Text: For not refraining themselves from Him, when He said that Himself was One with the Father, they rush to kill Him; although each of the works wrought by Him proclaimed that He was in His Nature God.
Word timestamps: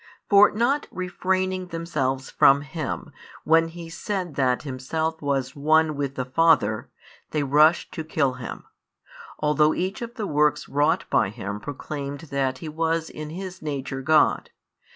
For 0.31 0.49
not 0.49 0.87
refraining 0.89 1.67
themselves 1.67 2.31
from 2.31 2.61
Him, 2.61 3.11
when 3.43 3.67
He 3.67 3.87
said 3.87 4.33
that 4.33 4.63
Himself 4.63 5.21
was 5.21 5.55
One 5.55 5.95
with 5.95 6.15
the 6.15 6.25
Father, 6.25 6.89
they 7.29 7.43
rush 7.43 7.91
to 7.91 8.03
kill 8.03 8.33
Him; 8.33 8.63
although 9.37 9.75
each 9.75 10.01
of 10.01 10.15
the 10.15 10.25
works 10.25 10.67
wrought 10.67 11.03
by 11.11 11.29
Him 11.29 11.59
proclaimed 11.59 12.21
that 12.31 12.57
He 12.57 12.67
was 12.67 13.11
in 13.11 13.29
His 13.29 13.61
Nature 13.61 14.01
God. 14.01 14.49